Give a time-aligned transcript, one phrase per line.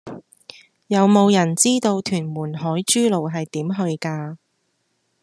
[0.87, 4.37] 有無人知道屯門海珠路係點去㗎